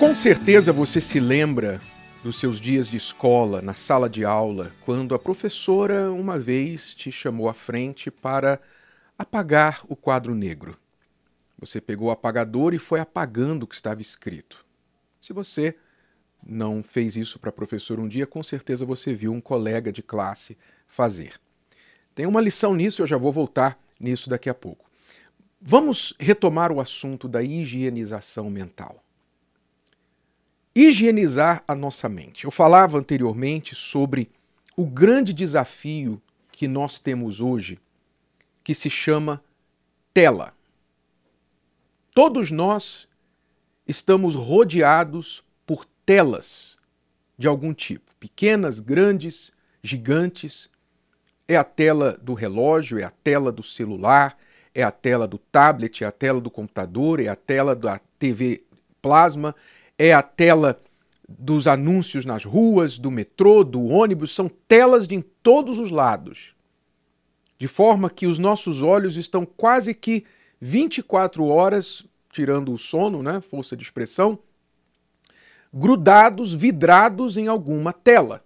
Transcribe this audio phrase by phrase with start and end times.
[0.00, 1.78] Com certeza você se lembra
[2.24, 7.12] dos seus dias de escola, na sala de aula, quando a professora uma vez te
[7.12, 8.58] chamou à frente para
[9.18, 10.74] apagar o quadro negro.
[11.58, 14.64] Você pegou o apagador e foi apagando o que estava escrito.
[15.20, 15.76] Se você
[16.42, 20.02] não fez isso para a professora um dia, com certeza você viu um colega de
[20.02, 20.56] classe
[20.88, 21.34] fazer.
[22.14, 24.86] Tem uma lição nisso, eu já vou voltar nisso daqui a pouco.
[25.60, 29.04] Vamos retomar o assunto da higienização mental.
[30.82, 32.46] Higienizar a nossa mente.
[32.46, 34.30] Eu falava anteriormente sobre
[34.74, 37.78] o grande desafio que nós temos hoje,
[38.64, 39.44] que se chama
[40.14, 40.54] tela.
[42.14, 43.06] Todos nós
[43.86, 46.78] estamos rodeados por telas
[47.36, 49.52] de algum tipo, pequenas, grandes,
[49.82, 50.70] gigantes.
[51.46, 54.34] É a tela do relógio, é a tela do celular,
[54.74, 58.64] é a tela do tablet, é a tela do computador, é a tela da TV
[59.02, 59.54] plasma,
[60.02, 60.80] é a tela
[61.28, 66.54] dos anúncios nas ruas, do metrô, do ônibus, são telas de em todos os lados.
[67.58, 70.24] De forma que os nossos olhos estão quase que
[70.58, 72.02] 24 horas,
[72.32, 74.38] tirando o sono, né, força de expressão,
[75.70, 78.42] grudados, vidrados em alguma tela.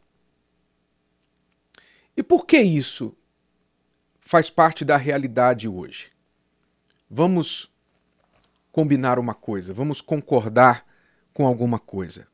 [2.16, 3.16] E por que isso
[4.18, 6.10] faz parte da realidade hoje?
[7.08, 7.70] Vamos
[8.72, 10.84] combinar uma coisa, vamos concordar
[11.34, 12.26] com alguma coisa,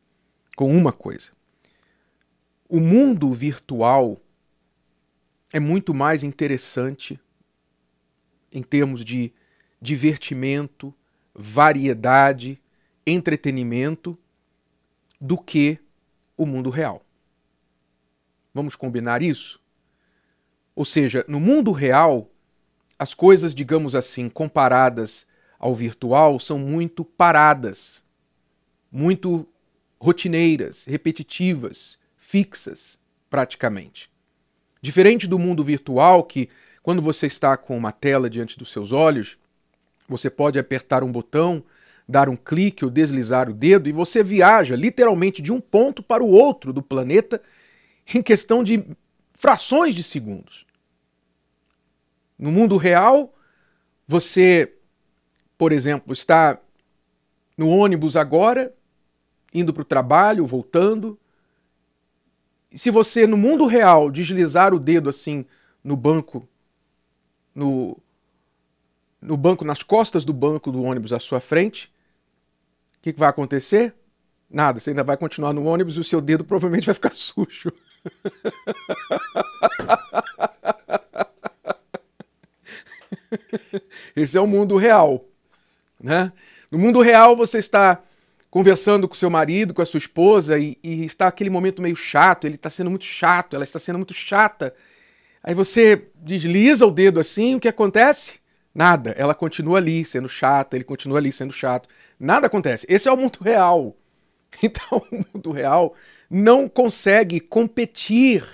[0.54, 1.30] com uma coisa.
[2.68, 4.20] O mundo virtual
[5.52, 7.18] é muito mais interessante
[8.52, 9.32] em termos de
[9.80, 10.94] divertimento,
[11.34, 12.60] variedade,
[13.06, 14.16] entretenimento
[15.20, 15.78] do que
[16.36, 17.02] o mundo real.
[18.52, 19.60] Vamos combinar isso?
[20.74, 22.30] Ou seja, no mundo real,
[22.98, 25.26] as coisas, digamos assim, comparadas
[25.58, 28.02] ao virtual, são muito paradas,
[28.90, 29.46] muito
[30.00, 34.10] rotineiras, repetitivas, fixas, praticamente.
[34.82, 36.48] Diferente do mundo virtual, que
[36.82, 39.38] quando você está com uma tela diante dos seus olhos,
[40.08, 41.62] você pode apertar um botão,
[42.08, 46.24] dar um clique ou deslizar o dedo e você viaja literalmente de um ponto para
[46.24, 47.40] o outro do planeta
[48.12, 48.84] em questão de
[49.34, 50.66] frações de segundos.
[52.38, 53.34] No mundo real,
[54.08, 54.72] você,
[55.56, 56.58] por exemplo, está
[57.56, 58.74] no ônibus agora,
[59.52, 61.18] indo para o trabalho, voltando.
[62.74, 65.44] Se você, no mundo real, deslizar o dedo assim
[65.82, 66.48] no banco,
[67.54, 67.96] no,
[69.20, 71.92] no banco, nas costas do banco do ônibus à sua frente,
[72.98, 73.94] o que, que vai acontecer?
[74.48, 77.72] Nada, você ainda vai continuar no ônibus e o seu dedo provavelmente vai ficar sujo.
[84.14, 85.24] Esse é o mundo real.
[86.00, 86.32] Né?
[86.70, 88.02] No mundo real, você está
[88.50, 92.46] conversando com seu marido, com a sua esposa, e, e está aquele momento meio chato,
[92.46, 94.74] ele está sendo muito chato, ela está sendo muito chata.
[95.42, 98.40] Aí você desliza o dedo assim, o que acontece?
[98.74, 99.10] Nada.
[99.16, 101.88] Ela continua ali sendo chata, ele continua ali sendo chato.
[102.18, 102.86] Nada acontece.
[102.88, 103.96] Esse é o mundo real.
[104.64, 105.94] Então, o mundo real
[106.28, 108.44] não consegue competir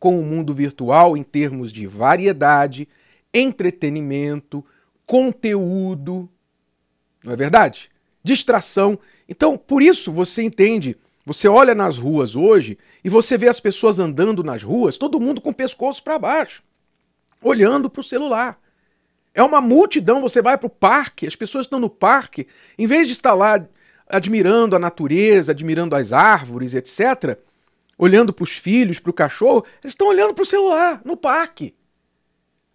[0.00, 2.88] com o mundo virtual em termos de variedade,
[3.34, 4.64] entretenimento,
[5.04, 6.26] conteúdo,
[7.22, 7.90] não é verdade?
[8.24, 8.98] Distração.
[9.32, 10.94] Então, por isso você entende,
[11.24, 15.40] você olha nas ruas hoje e você vê as pessoas andando nas ruas, todo mundo
[15.40, 16.62] com o pescoço para baixo,
[17.42, 18.60] olhando para o celular.
[19.32, 23.06] É uma multidão, você vai para o parque, as pessoas estão no parque, em vez
[23.06, 23.66] de estar lá
[24.06, 27.38] admirando a natureza, admirando as árvores, etc.,
[27.96, 31.74] olhando para os filhos, para o cachorro, eles estão olhando para o celular, no parque.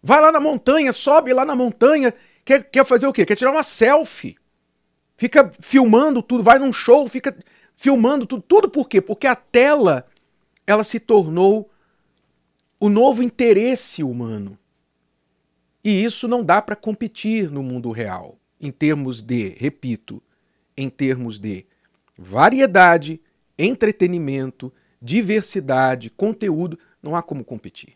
[0.01, 3.25] Vai lá na montanha, sobe lá na montanha, quer, quer fazer o quê?
[3.27, 4.37] Quer tirar uma selfie.
[5.17, 7.35] Fica filmando tudo, vai num show, fica
[7.75, 8.43] filmando tudo.
[8.43, 9.01] Tudo por quê?
[9.01, 10.07] Porque a tela
[10.65, 11.69] ela se tornou
[12.79, 14.57] o novo interesse humano.
[15.83, 20.21] E isso não dá para competir no mundo real, em termos de, repito,
[20.75, 21.65] em termos de
[22.15, 23.19] variedade,
[23.57, 24.71] entretenimento,
[25.01, 27.93] diversidade, conteúdo, não há como competir.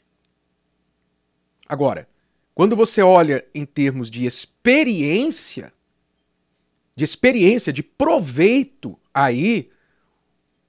[1.68, 2.08] Agora,
[2.56, 5.74] quando você olha em termos de experiência,
[7.02, 9.72] de experiência, de proveito, aí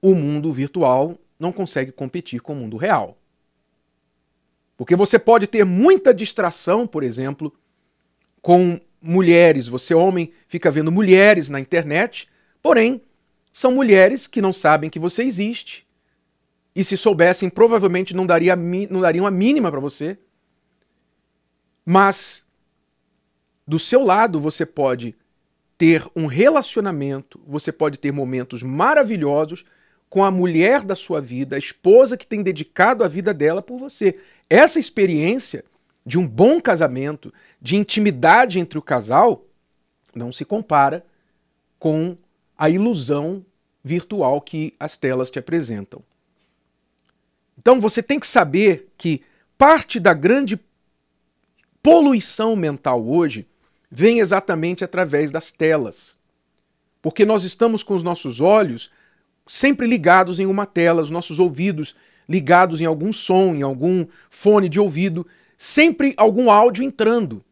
[0.01, 3.15] o mundo virtual não consegue competir com o mundo real.
[4.75, 7.53] Porque você pode ter muita distração, por exemplo,
[8.41, 9.67] com mulheres.
[9.67, 12.27] Você, homem, fica vendo mulheres na internet,
[12.63, 12.99] porém,
[13.51, 15.85] são mulheres que não sabem que você existe.
[16.75, 20.17] E se soubessem, provavelmente não, daria, não dariam a mínima para você.
[21.85, 22.43] Mas
[23.67, 25.15] do seu lado você pode
[25.83, 29.65] ter um relacionamento, você pode ter momentos maravilhosos
[30.09, 33.77] com a mulher da sua vida, a esposa que tem dedicado a vida dela por
[33.77, 34.17] você.
[34.49, 35.65] Essa experiência
[36.05, 39.45] de um bom casamento, de intimidade entre o casal,
[40.15, 41.05] não se compara
[41.77, 42.15] com
[42.57, 43.45] a ilusão
[43.83, 46.01] virtual que as telas te apresentam.
[47.59, 49.21] Então você tem que saber que
[49.57, 50.57] parte da grande
[51.81, 53.45] poluição mental hoje
[53.95, 56.17] vem exatamente através das telas.
[56.99, 58.89] Porque nós estamos com os nossos olhos
[59.45, 61.95] sempre ligados em uma tela, os nossos ouvidos
[62.27, 67.43] ligados em algum som, em algum fone de ouvido, sempre algum áudio entrando.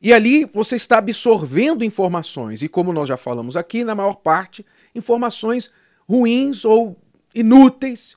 [0.00, 4.64] E ali você está absorvendo informações, e como nós já falamos aqui, na maior parte,
[4.94, 5.72] informações
[6.08, 6.96] ruins ou
[7.34, 8.16] inúteis,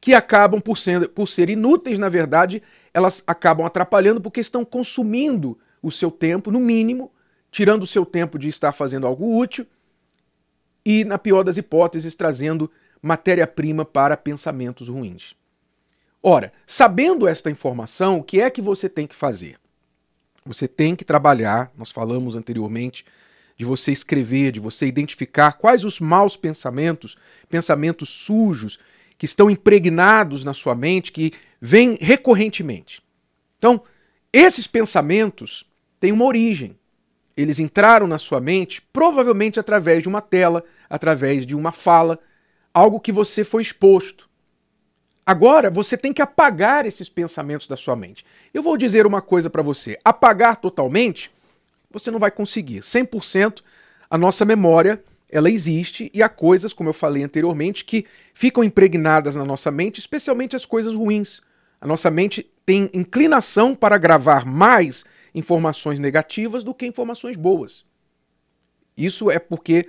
[0.00, 2.62] que acabam por ser, por ser inúteis, na verdade,
[2.92, 7.12] elas acabam atrapalhando porque estão consumindo o seu tempo, no mínimo,
[7.50, 9.66] tirando o seu tempo de estar fazendo algo útil
[10.84, 12.70] e, na pior das hipóteses, trazendo
[13.00, 15.34] matéria-prima para pensamentos ruins.
[16.22, 19.58] Ora, sabendo esta informação, o que é que você tem que fazer?
[20.44, 23.04] Você tem que trabalhar, nós falamos anteriormente,
[23.56, 27.16] de você escrever, de você identificar quais os maus pensamentos,
[27.48, 28.78] pensamentos sujos,
[29.16, 33.02] que estão impregnados na sua mente, que vêm recorrentemente.
[33.58, 33.82] Então,
[34.32, 35.64] esses pensamentos
[35.98, 36.78] têm uma origem.
[37.36, 42.18] Eles entraram na sua mente provavelmente através de uma tela, através de uma fala,
[42.74, 44.28] algo que você foi exposto.
[45.24, 48.24] Agora você tem que apagar esses pensamentos da sua mente.
[48.52, 51.30] Eu vou dizer uma coisa para você: apagar totalmente,
[51.90, 52.80] você não vai conseguir.
[52.80, 53.62] 100%
[54.10, 59.36] a nossa memória ela existe e há coisas, como eu falei anteriormente, que ficam impregnadas
[59.36, 61.42] na nossa mente, especialmente as coisas ruins.
[61.80, 65.04] A nossa mente tem inclinação para gravar mais
[65.34, 67.84] informações negativas do que informações boas.
[68.96, 69.88] Isso é porque,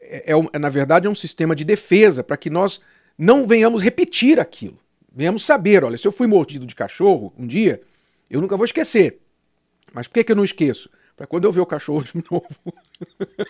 [0.00, 2.80] é, é, na verdade, é um sistema de defesa para que nós
[3.18, 4.78] não venhamos repetir aquilo.
[5.14, 7.82] Venhamos saber, olha, se eu fui mordido de cachorro um dia,
[8.28, 9.20] eu nunca vou esquecer.
[9.92, 10.90] Mas por que, que eu não esqueço?
[11.16, 12.48] Para quando eu ver o cachorro de novo.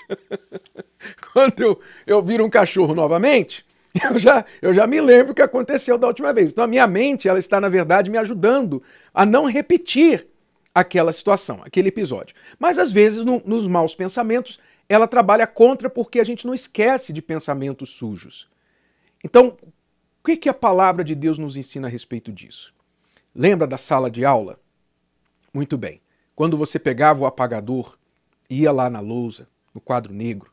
[1.33, 3.65] quando eu, eu vir um cachorro novamente,
[4.11, 6.51] eu já, eu já me lembro o que aconteceu da última vez.
[6.51, 8.83] Então a minha mente, ela está, na verdade, me ajudando
[9.13, 10.27] a não repetir
[10.75, 12.35] aquela situação, aquele episódio.
[12.59, 14.59] Mas às vezes, no, nos maus pensamentos,
[14.89, 18.49] ela trabalha contra porque a gente não esquece de pensamentos sujos.
[19.23, 22.75] Então, o que, que a palavra de Deus nos ensina a respeito disso?
[23.35, 24.59] Lembra da sala de aula?
[25.53, 26.03] Muito bem.
[26.35, 27.97] Quando você pegava o apagador,
[28.51, 30.53] ia lá na lousa, no quadro negro,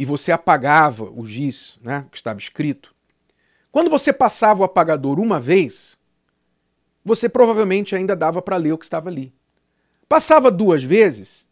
[0.00, 2.94] e você apagava o giz, né, que estava escrito,
[3.70, 5.98] quando você passava o apagador uma vez,
[7.04, 9.30] você provavelmente ainda dava para ler o que estava ali.
[10.08, 11.46] Passava duas vezes,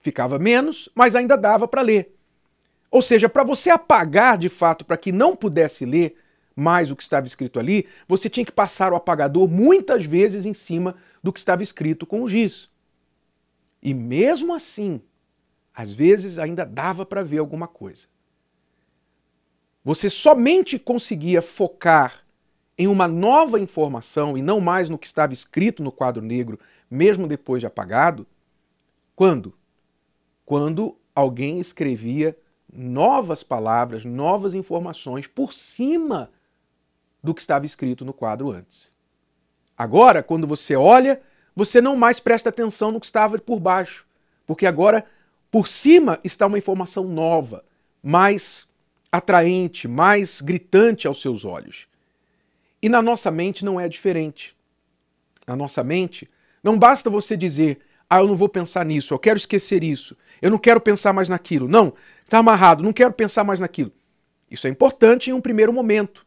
[0.00, 2.16] ficava menos, mas ainda dava para ler.
[2.90, 6.16] Ou seja, para você apagar de fato, para que não pudesse ler
[6.56, 10.54] mais o que estava escrito ali, você tinha que passar o apagador muitas vezes em
[10.54, 12.70] cima do que estava escrito com o giz.
[13.82, 15.02] E mesmo assim,
[15.74, 18.06] às vezes ainda dava para ver alguma coisa.
[19.84, 22.24] Você somente conseguia focar
[22.76, 26.58] em uma nova informação e não mais no que estava escrito no quadro negro,
[26.90, 28.26] mesmo depois de apagado,
[29.14, 29.54] quando?
[30.44, 32.36] Quando alguém escrevia
[32.72, 36.30] novas palavras, novas informações por cima
[37.22, 38.92] do que estava escrito no quadro antes.
[39.76, 41.20] Agora, quando você olha
[41.54, 44.06] você não mais presta atenção no que estava por baixo,
[44.46, 45.06] porque agora
[45.54, 47.64] por cima está uma informação nova,
[48.02, 48.68] mais
[49.12, 51.86] atraente, mais gritante aos seus olhos.
[52.82, 54.52] E na nossa mente não é diferente.
[55.46, 56.28] Na nossa mente,
[56.60, 57.78] não basta você dizer,
[58.10, 61.28] ah, eu não vou pensar nisso, eu quero esquecer isso, eu não quero pensar mais
[61.28, 61.68] naquilo.
[61.68, 61.94] Não,
[62.24, 63.92] está amarrado, não quero pensar mais naquilo.
[64.50, 66.26] Isso é importante em um primeiro momento.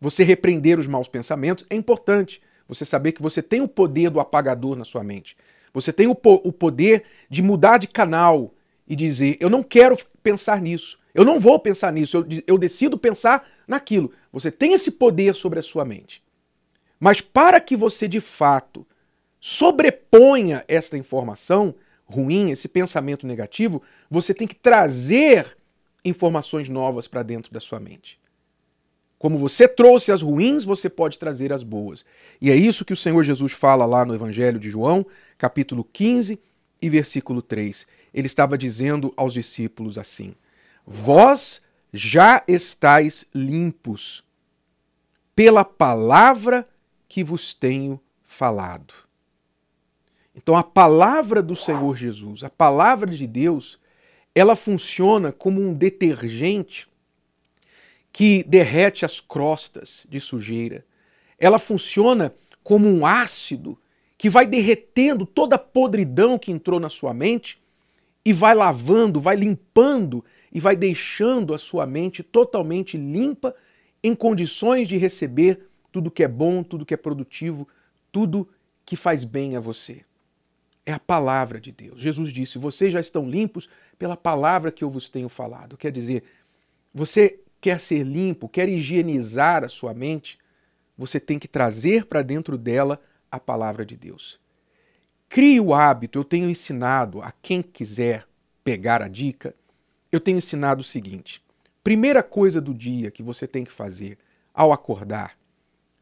[0.00, 2.40] Você repreender os maus pensamentos é importante.
[2.66, 5.36] Você saber que você tem o poder do apagador na sua mente.
[5.80, 8.54] Você tem o, po o poder de mudar de canal
[8.86, 10.98] e dizer: eu não quero pensar nisso.
[11.14, 12.16] Eu não vou pensar nisso.
[12.16, 14.12] Eu, eu decido pensar naquilo.
[14.32, 16.22] Você tem esse poder sobre a sua mente.
[16.98, 18.86] Mas para que você de fato
[19.40, 25.56] sobreponha esta informação ruim, esse pensamento negativo, você tem que trazer
[26.04, 28.18] informações novas para dentro da sua mente.
[29.18, 32.04] Como você trouxe as ruins, você pode trazer as boas.
[32.40, 35.04] E é isso que o Senhor Jesus fala lá no Evangelho de João,
[35.36, 36.40] capítulo 15
[36.80, 37.86] e versículo 3.
[38.14, 40.34] Ele estava dizendo aos discípulos assim:
[40.86, 41.60] Vós
[41.92, 44.22] já estáis limpos
[45.34, 46.66] pela palavra
[47.08, 48.94] que vos tenho falado.
[50.34, 53.80] Então a palavra do Senhor Jesus, a palavra de Deus,
[54.32, 56.88] ela funciona como um detergente
[58.12, 60.84] que derrete as crostas de sujeira.
[61.38, 63.78] Ela funciona como um ácido
[64.16, 67.60] que vai derretendo toda a podridão que entrou na sua mente
[68.24, 73.54] e vai lavando, vai limpando e vai deixando a sua mente totalmente limpa,
[74.02, 77.66] em condições de receber tudo que é bom, tudo que é produtivo,
[78.12, 78.48] tudo
[78.84, 80.02] que faz bem a você.
[80.84, 82.00] É a palavra de Deus.
[82.00, 85.76] Jesus disse: Vocês já estão limpos pela palavra que eu vos tenho falado.
[85.76, 86.22] Quer dizer,
[86.94, 90.38] você quer ser limpo, quer higienizar a sua mente,
[90.96, 93.00] você tem que trazer para dentro dela
[93.30, 94.40] a palavra de Deus.
[95.28, 98.26] Crie o hábito, eu tenho ensinado a quem quiser
[98.64, 99.54] pegar a dica,
[100.10, 101.42] eu tenho ensinado o seguinte:
[101.84, 104.18] primeira coisa do dia que você tem que fazer
[104.54, 105.38] ao acordar,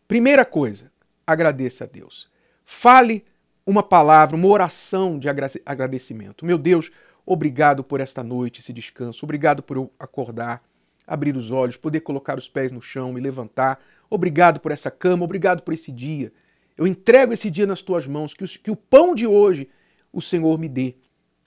[0.06, 0.90] primeira coisa,
[1.26, 2.30] agradeça a Deus.
[2.64, 3.24] Fale
[3.66, 6.46] uma palavra, uma oração de agradecimento.
[6.46, 6.90] Meu Deus,
[7.24, 10.62] obrigado por esta noite, esse descanso, obrigado por eu acordar,
[11.06, 13.80] abrir os olhos, poder colocar os pés no chão, me levantar.
[14.10, 16.32] Obrigado por essa cama, obrigado por esse dia.
[16.76, 19.68] Eu entrego esse dia nas tuas mãos, que o, que o pão de hoje
[20.12, 20.96] o Senhor me dê.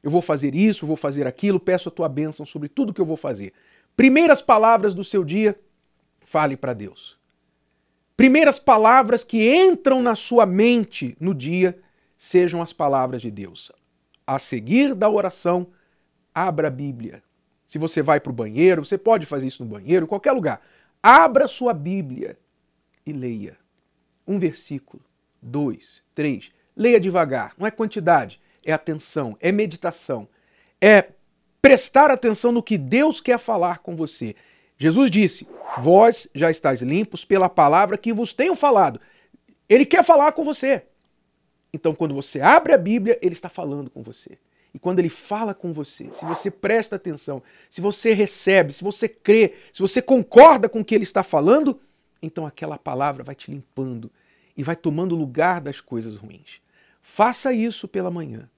[0.01, 3.05] Eu vou fazer isso, vou fazer aquilo, peço a tua bênção sobre tudo que eu
[3.05, 3.53] vou fazer.
[3.95, 5.59] Primeiras palavras do seu dia,
[6.21, 7.19] fale para Deus.
[8.15, 11.79] Primeiras palavras que entram na sua mente no dia
[12.17, 13.71] sejam as palavras de Deus.
[14.27, 15.67] A seguir da oração,
[16.33, 17.23] abra a Bíblia.
[17.69, 20.61] Se você vai para o banheiro, você pode fazer isso no banheiro, em qualquer lugar.
[21.01, 22.38] Abra sua Bíblia
[23.05, 23.57] e leia.
[24.27, 25.01] Um versículo,
[25.41, 26.51] dois, três.
[26.75, 30.27] Leia devagar, não é quantidade é atenção, é meditação,
[30.81, 31.09] é
[31.61, 34.35] prestar atenção no que Deus quer falar com você.
[34.77, 35.47] Jesus disse:
[35.79, 38.99] Vós já estáis limpos pela palavra que vos tenho falado.
[39.67, 40.83] Ele quer falar com você.
[41.71, 44.39] Então, quando você abre a Bíblia, ele está falando com você.
[44.73, 49.09] E quando ele fala com você, se você presta atenção, se você recebe, se você
[49.09, 51.79] crê, se você concorda com o que ele está falando,
[52.21, 54.11] então aquela palavra vai te limpando
[54.55, 56.61] e vai tomando lugar das coisas ruins.
[57.01, 58.49] Faça isso pela manhã.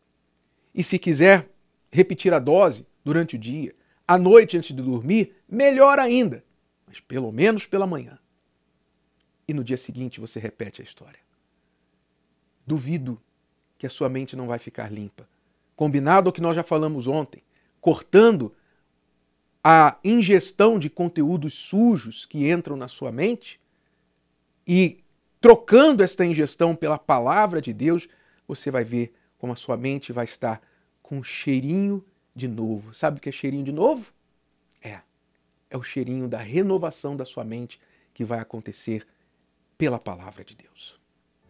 [0.73, 1.49] E se quiser
[1.91, 3.73] repetir a dose durante o dia,
[4.07, 6.43] à noite antes de dormir, melhor ainda,
[6.85, 8.17] mas pelo menos pela manhã.
[9.47, 11.19] E no dia seguinte você repete a história.
[12.65, 13.21] Duvido
[13.77, 15.27] que a sua mente não vai ficar limpa.
[15.81, 17.41] Combinado ao que nós já falamos ontem,
[17.79, 18.53] cortando
[19.63, 23.59] a ingestão de conteúdos sujos que entram na sua mente
[24.67, 25.03] e
[25.39, 28.07] trocando esta ingestão pela palavra de Deus,
[28.47, 30.61] você vai ver como a sua mente vai estar
[31.01, 32.93] com cheirinho de novo.
[32.93, 34.13] Sabe o que é cheirinho de novo?
[34.83, 34.99] É.
[35.67, 37.81] É o cheirinho da renovação da sua mente
[38.13, 39.07] que vai acontecer
[39.79, 41.00] pela palavra de Deus.